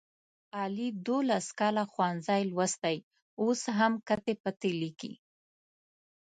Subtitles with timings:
[0.61, 2.97] علي دوولس کاله ښوونځی لوستی
[3.41, 5.13] اوس هم کتې پتې لیکي.